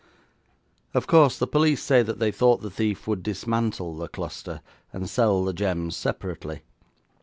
Of 0.95 1.05
course, 1.05 1.37
the 1.37 1.45
police 1.45 1.79
say 1.83 2.01
that 2.01 2.17
they 2.17 2.31
thought 2.31 2.63
the 2.63 2.71
thief 2.71 3.05
would 3.05 3.21
dismantle 3.21 3.97
the 3.97 4.07
cluster, 4.07 4.61
and 4.91 5.07
sell 5.07 5.43
the 5.43 5.53
gems 5.53 5.95
separately. 5.95 6.63